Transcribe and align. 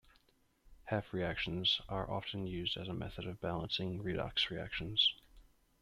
Half-reactions 0.85 1.79
are 1.87 2.09
often 2.09 2.47
used 2.47 2.75
as 2.75 2.87
a 2.87 2.93
method 2.95 3.27
of 3.27 3.39
balancing 3.39 4.01
redox 4.01 4.49
reactions. 4.49 5.13